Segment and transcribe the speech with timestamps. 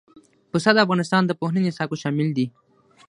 [0.51, 2.45] پسه د افغانستان د پوهنې نصاب کې شامل دي.